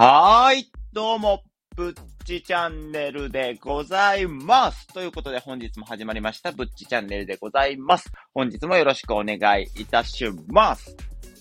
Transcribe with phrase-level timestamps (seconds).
[0.00, 1.42] はーい、どうも、
[1.74, 1.92] ぶっ
[2.24, 4.86] ちチャンネルでございます。
[4.94, 8.08] ということで本日も始まりました、ぶっちチャンネルでございます。
[8.32, 10.96] 本日もよろしくお願いいたします。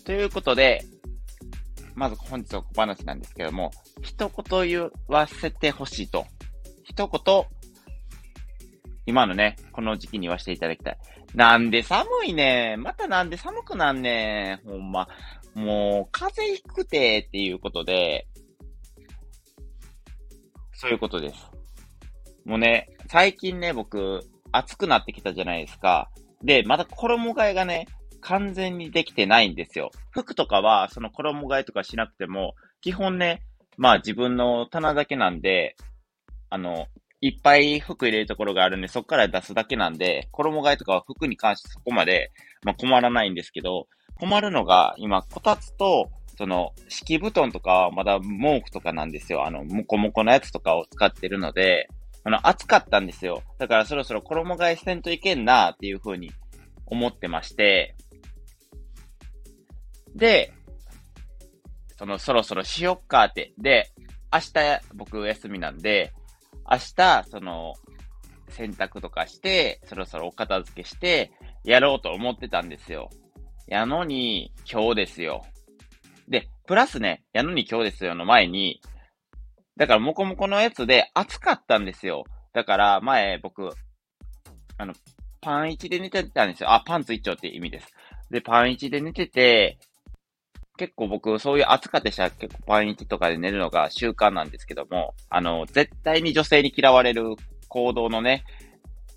[0.05, 0.83] ということで、
[1.93, 3.69] まず本日の小話なんですけども、
[4.01, 6.25] 一言言わせてほしいと。
[6.83, 7.43] 一言、
[9.05, 10.97] 今のね、この時期に言わせていただきたい。
[11.35, 15.07] なんで寒いねまたなんで寒くなんねほんま。
[15.53, 18.25] もう、風邪ひくてっていうことで、
[20.77, 21.51] そういうことです。
[22.45, 26.09] もうね、最近ね、僕、暑くなってきたじゃないですか。
[26.43, 27.87] で、まだ衣替えがね、
[28.21, 29.89] 完全にできてないんですよ。
[30.11, 33.41] 服とかは、その衣替えとかしなくても、基本ね、
[33.75, 35.75] まあ自分の棚だけなんで、
[36.51, 36.85] あの、
[37.21, 42.31] いっぱい服入れるところがあるんで、そこから出すだけなんで、衣替えとかは服に関してそこまで、
[42.63, 43.87] まあ困らないんですけど、
[44.19, 49.45] 困るのが、今、こたつと、その、敷布団とかはまだ毛布とかなんですよ。
[49.45, 51.89] あの、もこもこのやつとかを使ってるので、
[52.23, 53.41] あの、暑かったんですよ。
[53.57, 56.31] だからそろそろ衣替えせんといけんなっていう風に
[56.85, 57.95] 思ってまして、
[60.15, 60.53] で、
[61.97, 63.53] その、そろそろしよっかって。
[63.57, 63.91] で、
[64.31, 66.13] 明日僕休みなんで、
[66.69, 67.73] 明日、その、
[68.49, 71.31] 洗濯とかして、そろそろお片付けして、
[71.63, 73.09] やろうと思ってたんですよ。
[73.67, 75.43] やのに、今日ですよ。
[76.67, 78.81] プラスね、やのに今日ですよの前に、
[79.77, 82.25] だからもこもこのやつで暑かったんですよ。
[82.53, 83.69] だから前僕、
[84.77, 84.93] あの、
[85.39, 86.73] パン1で寝てたんですよ。
[86.73, 87.87] あ、パンツ一丁って意味です。
[88.29, 89.77] で、パン1で寝てて、
[90.77, 97.35] 結構僕、そういう暑かったしたら結構パン1とかで寝るのが習慣なんですけども、あの、絶対に女性に嫌われる
[97.69, 98.43] 行動のね、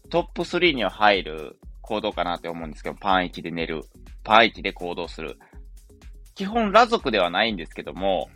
[0.08, 3.82] トップ3には入る行動かなって思うんですけど、パン1で寝る。
[4.22, 5.36] パン1で行動する。
[6.34, 8.30] 基本裸族ではないんですけども、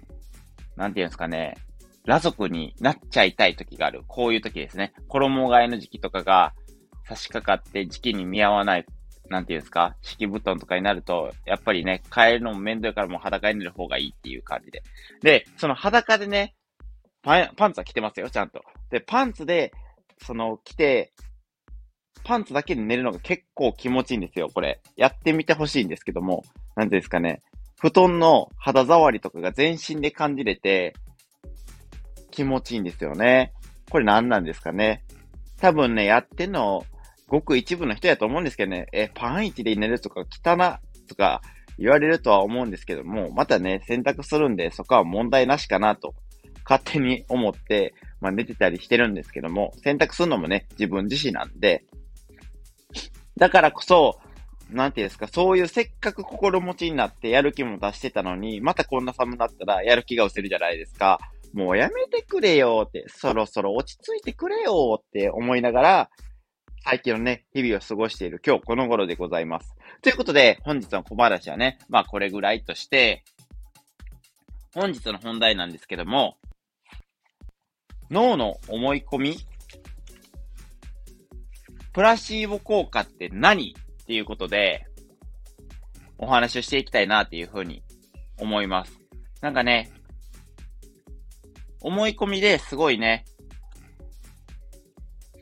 [0.77, 1.57] なんていうんですかね、
[2.05, 4.03] 裸族になっちゃいたい時がある。
[4.07, 4.93] こういう時ですね。
[5.09, 6.53] 衣替えの時期とかが
[7.09, 8.87] 差し掛かって時期に見合わない、
[9.29, 14.83] なんていうんですか、敷布団とかになると、やっぱりね、変えるのも面倒いからもう裸に寝る方がいいっていう感じで。
[15.23, 16.55] で、その裸でね、
[17.23, 18.63] パン、パンツは着てますよ、ちゃんと。
[18.91, 19.73] で、パンツで、
[20.23, 21.13] その、着て、
[22.23, 24.81] パンツだけで寝るのが結構気持ちいいんですよ、これ。
[24.97, 26.45] やってみてほしいんですけども、
[26.77, 27.41] なんていうんですかね。
[27.81, 30.95] 布団の肌触りとかが全身で感じれて、
[32.31, 33.53] 気持ちいいんですよね。
[33.91, 35.05] これ何なんですかね。
[35.61, 36.85] 多分ね、やってんの、
[37.29, 41.41] ごく一部の人やと思うんですけどね、え、パン一で寝るとか汚とか
[41.79, 46.15] 言われるとは思うんですけども、またね、選択するんで、そこは問題なしかなと、
[46.69, 51.85] 勝手に思って、まあ寝てたりしてるんですけども、選択するのもね、自分自身なんで、
[53.37, 54.19] だからこそ、
[54.71, 61.19] なんていうんですか、そういうせっかく心持ちになってやる気も出してたのに、またこんな寒なったらやる気が失せるじゃないですか。
[61.53, 66.11] もうやめてくれよって、そろそろ落ち着いてくれよって思いながら、
[66.83, 69.75] 最近のね、日々を過ごしている今日この頃でございます。
[70.03, 73.23] ということで、本日の小話はね、まあこれぐらいとして、
[74.75, 76.37] 本日の本題なんですけども、
[78.11, 79.37] 脳の思い込み
[81.95, 84.87] プラシーボ効果って何っていうことで、
[86.19, 87.83] お話をしていきたいなっていうふうに
[88.39, 89.01] 思います。
[89.41, 89.91] なんかね、
[91.81, 93.25] 思い込みですごいね、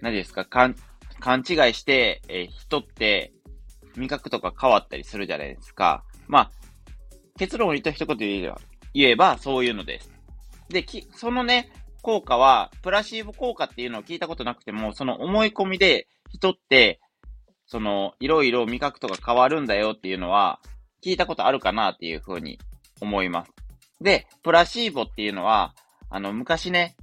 [0.01, 0.77] 何ですか、勘、
[1.19, 3.33] 勘違いして、えー、人って
[3.97, 6.05] 味覚とか変わったりするじゃないですか。
[6.29, 6.51] まあ、
[7.39, 8.27] 結論を言った一言で
[8.95, 10.13] 言えば、そういうのです。
[10.69, 11.73] で、き、そのね、
[12.03, 17.01] 効果は、プラシーボ効果っていうのを聞いたことなくても、その思い込みで人って
[17.67, 20.61] その、いろいろ味覚とか変わるんだよっていうのは、
[21.05, 22.59] 聞いたことあるかなっていうふうに
[23.01, 23.53] 思います。
[24.01, 25.75] で、プラシーボっていうのは、
[26.11, 26.97] あの、昔ね、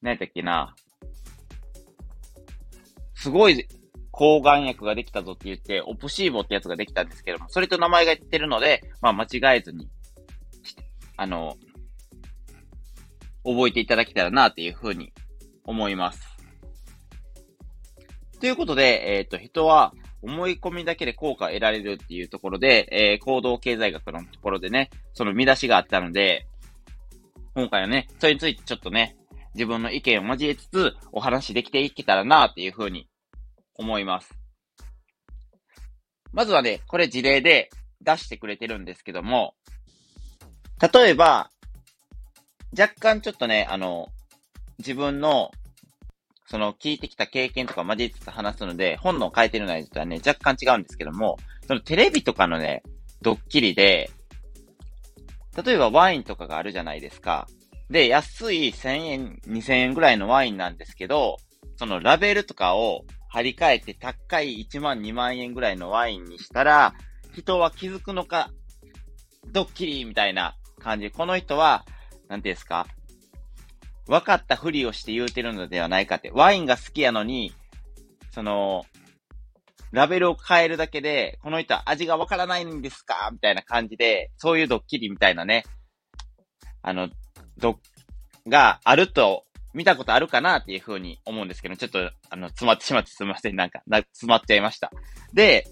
[0.00, 0.74] 何やったっけな、
[3.14, 3.68] すごい
[4.10, 9.88] 抗がん薬ができたぞって言って、オプシーボってやつができたんですけども、それと名前が言ってるので、まあ間違えずに、
[11.16, 11.56] あの、
[13.44, 15.12] 覚えていただけたらなっていうふうに
[15.64, 16.31] 思います。
[18.42, 26.48] ということで、えっ、ー、と、人は思い込みだけで効果を得られるっていうところで、えー、行動経済学のところでね、その見出しがあったので、
[27.54, 29.16] 今回はね、それについてちょっとね、
[29.54, 33.08] 自分の意見を交えつつ、お話できていけたらなっていうふうに
[33.76, 34.34] 思います。
[36.32, 39.54] まずはね、これ事例で出してくれてるんですけども、
[40.92, 41.48] 例えば、
[42.76, 44.08] 若干ちょっとね、あの、
[44.78, 45.52] 自分の
[46.46, 52.82] その聞いてきた経験とか交えつつ話すので、本の書いてる内容とはね、若干違うんですけども、そのテレビとかのね、
[53.22, 54.10] ドッキリで、
[55.64, 57.46] 例えばワインとかがあるじゃないですか。
[57.90, 61.36] で、安い1000円、2000円ぐらいのワインなんですけど、
[61.76, 66.94] そのラベルとかを張り替えて高い1万2万円ぐらいのワインにしたら、
[67.34, 68.50] 人は気づくのか、
[69.52, 71.10] ドッキリみたいな感じ。
[71.10, 71.84] この人は、
[72.28, 72.86] なんていうんですか？
[74.06, 76.30] 分かったふりをして言うてるのではないかって。
[76.32, 77.52] ワインが好きやのに、
[78.32, 78.84] その、
[79.92, 83.28] ラベルを変えるだけで、この人は味がわからないんですか？
[83.30, 85.64] みたいな感じで、そういうドッキリみたいなね、
[86.80, 87.10] あの、
[87.58, 87.78] ど、
[88.48, 89.44] があると、
[89.74, 93.56] 見たことあるかなっていうふうに思うんですけど、ちょっと、あの、詰まってしまってすみません。
[93.56, 94.90] なんか、な詰まっちゃいました。
[95.32, 95.66] で、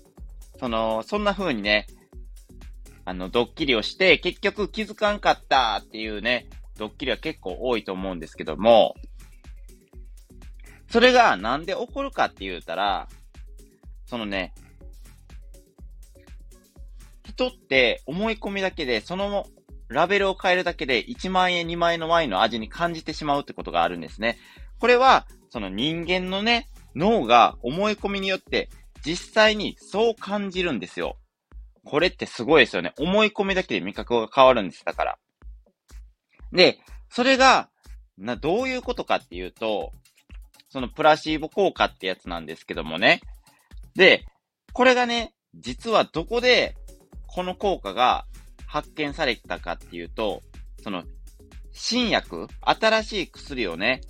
[0.59, 1.87] その、そんな風にね、
[3.05, 6.49] あの、ドッキリをして、結局気づかんかったっていうね、
[6.81, 8.95] ドッキリは結構多いと思うんですけども、
[10.89, 13.07] それがなんで起こるかって言うたら、
[14.07, 14.55] そのね、
[17.25, 19.47] 人って思い込みだけで、その
[19.89, 24.39] ラベルを変えるだけで1万円、2万円のワインの味に感じてしまうってことがあるんですね。
[24.79, 28.71] これは、その人間のね、脳が思い込みによって
[29.05, 31.19] 実際にそう感じるんですよ。
[31.85, 32.95] これってすごいですよね。
[32.99, 34.85] 思い込みだけで味覚が変わるんです。
[34.85, 35.19] だから。
[36.53, 36.79] で、
[37.11, 37.69] それが、
[38.19, 39.93] な、どういうことかっていうと、
[40.69, 43.21] そのプラシーボ効果ってやつなんですけどもね。
[43.95, 44.25] で、
[44.73, 46.77] これがね、実はどこで
[47.27, 48.25] この効果が
[48.67, 50.43] 発見されたかっていうと、
[50.83, 51.03] その
[51.73, 54.01] 新薬、新しい薬をね、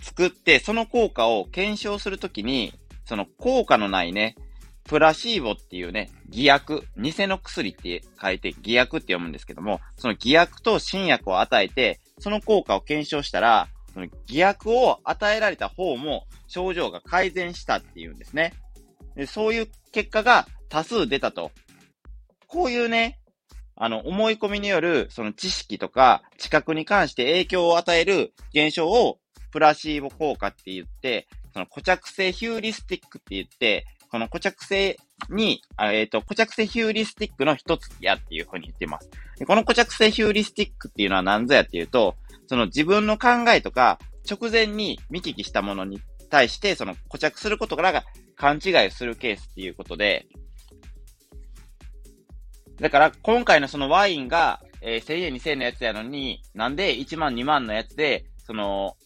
[0.00, 2.72] 作って、その効果を検証するときに、
[3.04, 4.36] その効果のないね、
[4.86, 18.54] プラシーボっていうね、偽薬、偽の薬って書いて偽薬って読むんですけども、その偽薬と新薬を与えて、その効果を検証したら、その偽薬を与えられた方も症状が改善したっていうんですね。
[19.16, 21.50] でそういう結果が多数出たと。
[22.46, 23.18] こういうね、
[23.74, 29.18] あの、思い込みによる、その知識とか、知覚に関して影響を与える現象を、
[29.50, 33.86] プラシーボ効果って言って、その固着性ヒューリスティックって言って、
[34.16, 34.96] この固着性
[35.28, 39.10] に、えっ、ー、と、固着性ヒューリスティックの一つやっていうふうに言ってます。
[39.46, 42.16] この固着性ヒューリスティックっていうのは何ぞやっていうと、
[42.46, 43.98] その自分の考えとか、
[44.28, 48.04] 直前に見聞きしたものに対して、その固着することからが
[48.36, 50.26] 勘違いするケースっていうことで、
[52.80, 58.96] だから、今回のそのワインが、えー、1000円2000円のやつやのに、なんで1万2万のやつで、その、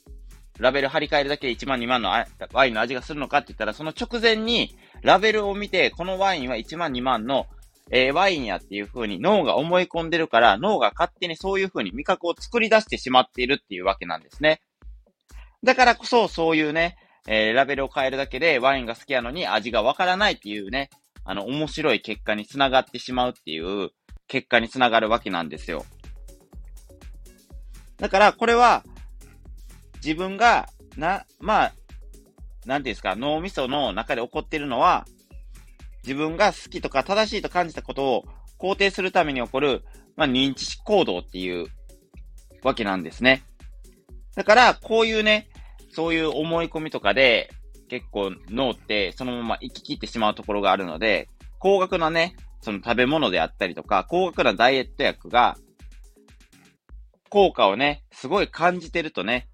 [0.60, 2.10] ラベル張り替えるだけで1万2万の
[2.52, 7.47] ワインの味がするのかって言ったら、その直前に、ラベルを見て、このワインは1万2万の、
[7.91, 14.61] えー、ワインやっていう風に脳が思い込んでるから、脳が勝手にそういう風に味覚を作り出してしまっているっていうわけなんですね。
[15.62, 20.91] だからこそ、そういうね、えー、ラベルを変えるだけでワインが好きやのに味がわからないっていうね、
[21.25, 23.91] あの、面白い結果につながってしまうっていう
[24.26, 25.85] 結果につながるわけなんですよ。
[27.99, 28.85] だから、これは、
[29.97, 31.73] 自分が、な、まあ、
[32.66, 35.06] なんていうんですか、脳みその中で起こってるのは、
[36.02, 38.24] 自分が好きとか正しいと感じたことを
[38.58, 39.84] 肯定するために起こる、
[40.16, 41.66] まあ、認知行動っていう
[42.62, 43.44] わけなんですね。
[44.34, 45.48] だから、こういうね、
[45.92, 47.50] そういう思い込みとかで、
[47.88, 51.28] 結構脳ってそのまま生き切ってしまうところがあるので、
[51.58, 55.56] 高額なね、その食べ物であったりとか、高額なダイエット薬が、
[57.28, 59.49] 効果をね、すごい感じてるとね、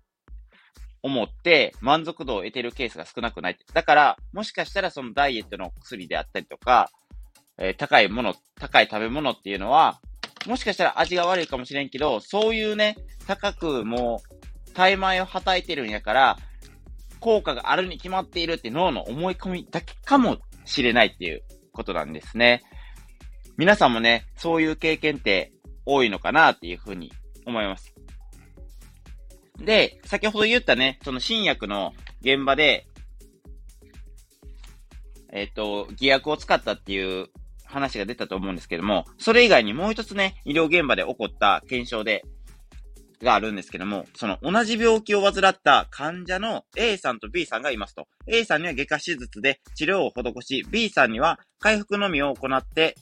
[1.07, 3.59] 思って満足度を得てるケースが少なくない。
[3.73, 6.91] だから、もしかしたらそのダイエットの薬であったりとか、
[7.59, 10.01] えー、高いもの、高い食べ物っていうのは、
[10.47, 12.97] もしかしたら味が悪いかもしれんけど、そういうね、
[13.27, 14.21] 高くも
[14.69, 16.39] う、怠慢をはたいてるんやから、
[17.21, 22.63] 効果があるに決まっているって脳の思い込みだけかもしれないっていうことなんですね。
[23.57, 25.53] 皆さんもね、そういう経験って
[25.87, 27.13] 多いのかなっていうふうに
[27.47, 27.96] 思います。
[29.59, 32.87] で、先ほど言ったね、その新薬の現場で、
[35.33, 37.29] えっ、ー、と、偽薬を使ったっていう
[37.65, 42.23] 話が出たと思うんですけども、それ以外にもう一つね、医療現場で起こった検証で、
[43.23, 48.09] があるんですけども、その同じ病気を患った患者の A さんと B さんがいますと。
[48.27, 52.95] A さんには外科手術で治療を施し、B さんには回復のみを行って、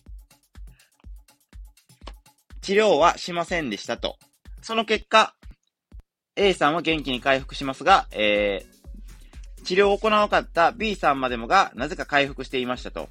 [2.60, 4.16] 治療はしませんでしたと。
[4.62, 5.34] その結果、
[6.36, 13.08] A さんは元気に回復しますが、えー、治療を行わなかった B さんまでもがなぜか回復していましたと。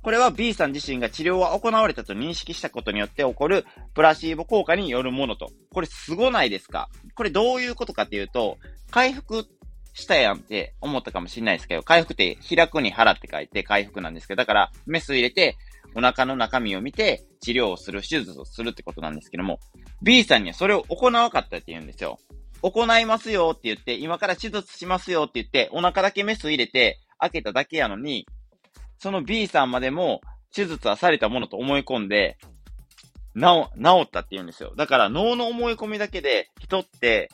[0.00, 5.50] これは B さん自身が治療は行われたと認識したことによって起こるプラシーボ効果によるものと。
[5.70, 6.88] これすごないですか？
[7.14, 8.56] これどういうことかっていうと、
[8.90, 9.44] 回復
[9.92, 15.58] したやんって思ったかもしれないですけど、回復って開くに腹って書いて回復なんですけど、だからメス入れて、
[15.94, 19.58] お腹の中身を見て治療をする、手術をするってことなんですけども、
[20.00, 22.18] B さんにはそれを行わなかったって言うんですよ。
[22.62, 28.26] 行いますよって言って、今から手術しますよって言って、お腹だけメス入れて開けただけやのに、
[28.98, 30.20] その B さんまでも
[30.54, 32.36] 手術はされたものと思い込んで、
[33.36, 34.72] 治、治ったって言うんですよ。
[34.76, 37.30] だから脳の思い込みだけで人って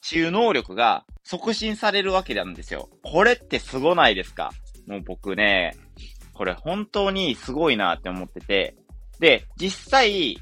[0.00, 2.88] 治癒能力が促進されるわけなんですよ。
[3.04, 4.52] これってすごないですか？
[4.86, 5.76] もう僕ね、
[6.32, 8.74] これ本当にすごいなって思ってて。
[9.20, 10.36] で、実際、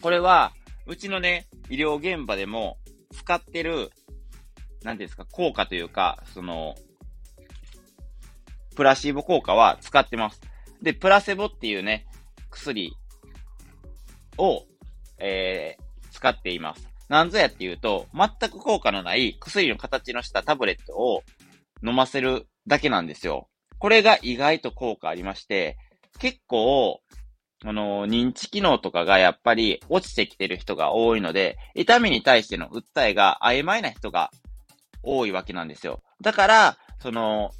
[0.00, 0.52] これは、
[0.86, 2.78] うちのね、医療現場でも
[3.12, 3.90] 使ってる、
[4.82, 6.74] なんですか、効果というか、その、
[8.74, 10.40] プラシーボ効果は使ってます。
[10.82, 12.06] で、プラセボっていうね、
[12.50, 12.92] 薬
[14.38, 14.64] を、
[15.18, 16.88] えー、使っています。
[17.08, 21.22] なんぞやっていうと、全く効果のない薬の形のしたタブレットを
[21.86, 23.48] 飲ませるだけなんですよ。
[23.78, 25.76] これが意外と効果ありまして、
[26.18, 27.00] 結構、
[27.64, 34.30] あの、認知機能とかがやっぱり落ちてきてる人が多いので、痛みに対しての訴えが曖昧な人が
[35.02, 36.02] 多いわけなんですよ。
[36.20, 37.52] だから、その、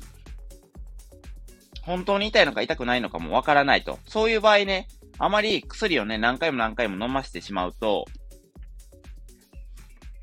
[1.82, 3.98] 本当に痛いのか痛くないのかもわからないと。
[4.06, 8.06] そういう場合ね、あまり薬をね、何回も何回も飲ませてしまうと、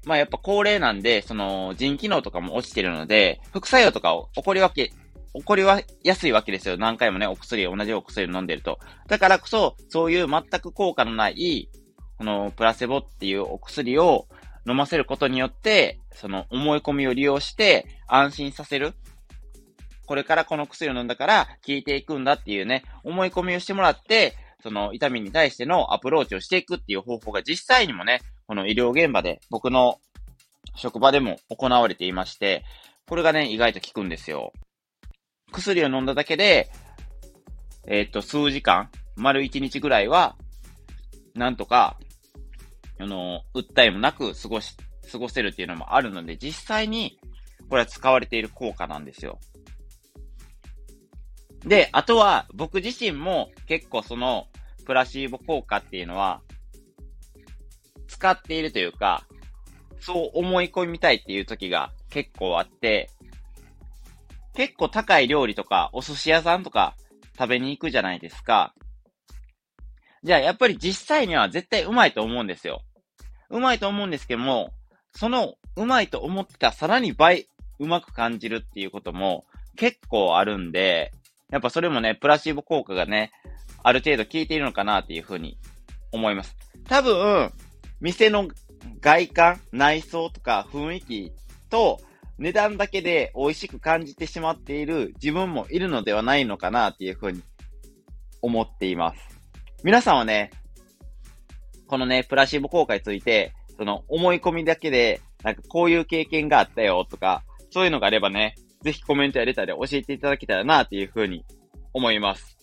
[0.06, 4.92] まあやっぱ高齢なんで、その、腎機能とかも落ちてるので、副作用とかを起こりわけ、
[5.34, 6.78] 起こりはやすいわけですよ。
[6.78, 8.80] 何回もね、お薬、同じお薬を飲んでると。
[9.08, 11.70] だからこそ、そういう全く効果のない、
[12.18, 14.28] このプラセボっていうお薬を
[14.68, 18.94] 飲ませることによって、その思い込みを利用して安心させる。
[20.06, 30.00] これからこの薬を飲んだから効いていくんだっていうね、思い込みをしてもらって、その痛みに対してのアプローチをしていくっていう方法が実際にもね、この医療現場で僕の
[30.76, 32.64] 職場でも行われていまして、
[33.08, 34.52] これがね、意外と効くんですよ。
[35.52, 36.70] 薬を飲んだだけで、
[37.88, 40.36] えー、っと、数時間、丸一日ぐらいは、
[41.34, 41.98] なんとか、
[43.00, 44.76] あの、訴えもなく過ごし、
[45.12, 47.20] 過ごせるっていうのもあるので、実際に、
[47.70, 49.40] これは使われている効果なんですよ。
[51.66, 54.48] で、あとは、僕自身も結構その、
[54.86, 56.42] プラシーボ効果っていうのは、
[58.08, 59.26] 使っているというか、
[60.00, 63.10] そう思い込みたいっていう時が結構あって、
[64.60, 66.98] 結構高い料理とか、お寿司屋さんとか
[67.38, 68.74] 食べに行くじゃないですか。
[70.22, 72.82] じゃあ、やっぱり実際には絶対うまいと思うんですよ。
[73.50, 74.74] うまいと思うんですけども、
[75.14, 77.48] そのうまいと思ってたさらに倍
[77.80, 79.46] うまく感じるっていうことも
[79.78, 81.14] 結構あるんで、
[81.52, 83.32] やっぱそれもね、プラシーボ効果がね、
[83.82, 85.58] ある程度効いているのかなっていうふうに
[86.12, 86.58] 思います。
[86.84, 87.54] 多分、
[88.02, 88.50] 店の
[89.00, 91.32] 外観、内装とか雰囲気
[91.70, 92.02] と
[92.40, 97.42] 値段だけで美味しく感じてしまっている自分もいるのではないのかなっていうふうに
[98.42, 99.20] 思っています。
[99.84, 100.52] 皆さんはね、
[101.88, 111.44] このね、プラシーボ効果について、その思い込みだけで、なんかこういう経験があったよとか、そういうのがあればね、ぜひコメントやレターで教えていただけたらなっていうふうに
[111.94, 112.58] 思います。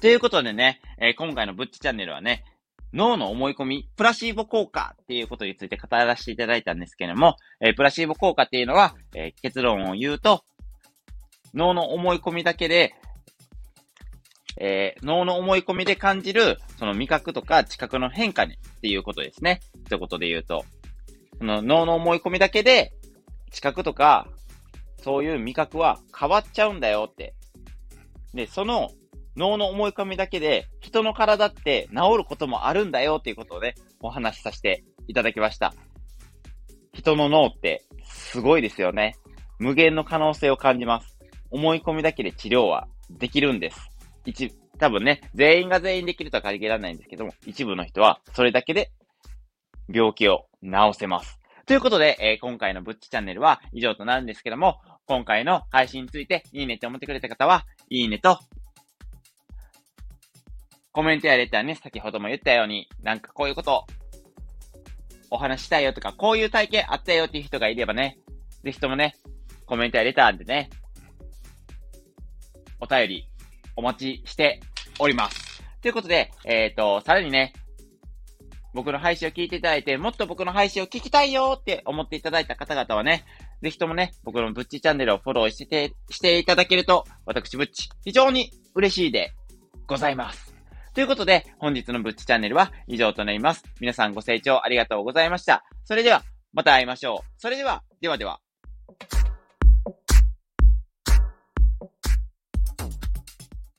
[0.00, 2.44] ということでね、えー、今回のブッチチャンネルはね、
[2.94, 10.44] 脳の思い込み、プラシーボ効果っていうことについて語らせていただいたんですけれども、えー、プラシーボ効果っていうのは、えー、結論を言うと、
[11.54, 12.94] 脳の思い込みだけで、
[14.60, 19.60] えー、脳の思い込みで感じる、その味覚とか知覚の変化にっていうことですね。
[19.86, 20.64] 一言で言うと。
[21.38, 22.92] その脳の思い込みだけで、
[23.50, 24.28] 知覚とか
[25.04, 27.34] そういう味覚は変わっちゃうんだよって。
[28.32, 28.90] で、その
[29.36, 35.74] 脳の思い込みだけで人の体って治ることもあるんだよっていうことをね、お話しさせていただきました。
[36.92, 39.16] 人の脳ってすごいですよね。
[39.58, 41.18] 無限の可能性を感じます。
[41.50, 43.90] 思い込みだけで治療はできるんです。
[44.24, 48.90] 一、多分ね、全員が全員できるとは限らないんですけども、一部の人はそれだけで
[49.92, 51.38] 病気を治せます。
[51.66, 58.38] ということで、えー、今回のブッチチャンネルは以上となるんですけども、今回の配信についていいねって思ってくれた方は、いいねと、
[60.94, 63.84] コメントやレターね、先ほども言ったように、なんかこういうこと、
[65.28, 68.16] お話したいよとか、こういう体験あったよっていう人がいればね、
[68.62, 69.16] ぜひともね、
[69.66, 70.70] コメントやレターでね、
[72.80, 73.28] お便り
[73.74, 74.60] お待ちして
[75.00, 75.64] おります。
[75.82, 77.54] ということで、えっ、ー、と、さらにね、
[78.72, 83.24] 僕の配信を聞いていただいて、もっと僕の配信を聞きたいよって思っていただいた方々はね、
[83.62, 89.32] ぜひともね、僕のブッチチャンネルをフォローして、していただけると、私ブッチ、非常に嬉しいで
[89.88, 90.53] ございます。
[90.94, 93.64] ということで、本日のブッチチャンネルは以上となります。
[93.80, 95.64] 皆さんご清聴ありがとうございました。
[95.84, 96.22] それでは、
[96.52, 97.32] また会いましょう。
[97.36, 98.43] それでは、ではでは。